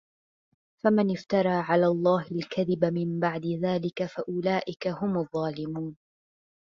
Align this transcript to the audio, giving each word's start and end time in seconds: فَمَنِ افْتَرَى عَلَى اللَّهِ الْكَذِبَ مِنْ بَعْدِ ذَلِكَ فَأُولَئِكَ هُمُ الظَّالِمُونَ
فَمَنِ 0.83 1.11
افْتَرَى 1.11 1.49
عَلَى 1.53 1.87
اللَّهِ 1.87 2.27
الْكَذِبَ 2.31 2.85
مِنْ 2.85 3.19
بَعْدِ 3.19 3.45
ذَلِكَ 3.45 4.05
فَأُولَئِكَ 4.05 4.87
هُمُ 4.87 5.17
الظَّالِمُونَ 5.17 5.95